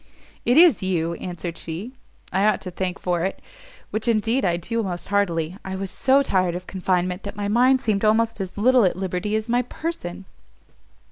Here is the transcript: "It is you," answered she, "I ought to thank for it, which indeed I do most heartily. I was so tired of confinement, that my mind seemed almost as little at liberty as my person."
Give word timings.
"It 0.45 0.57
is 0.57 0.81
you," 0.81 1.13
answered 1.13 1.59
she, 1.59 1.91
"I 2.33 2.45
ought 2.47 2.59
to 2.61 2.71
thank 2.71 2.97
for 2.97 3.23
it, 3.23 3.39
which 3.91 4.07
indeed 4.07 4.43
I 4.43 4.57
do 4.57 4.81
most 4.81 5.09
heartily. 5.09 5.57
I 5.63 5.75
was 5.75 5.91
so 5.91 6.23
tired 6.23 6.55
of 6.55 6.65
confinement, 6.65 7.21
that 7.21 7.35
my 7.35 7.47
mind 7.47 7.81
seemed 7.81 8.03
almost 8.03 8.41
as 8.41 8.57
little 8.57 8.83
at 8.83 8.95
liberty 8.97 9.35
as 9.35 9.47
my 9.47 9.61
person." 9.61 10.25